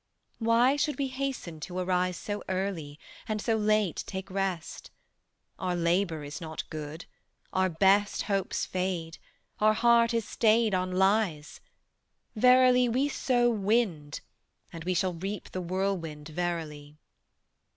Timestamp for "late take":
3.55-4.31